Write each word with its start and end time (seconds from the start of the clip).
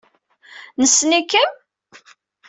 Nessen-ikem? 0.79 1.49